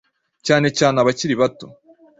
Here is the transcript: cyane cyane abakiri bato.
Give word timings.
cyane 0.45 0.67
cyane 0.77 0.95
abakiri 1.01 1.35
bato. 1.41 1.67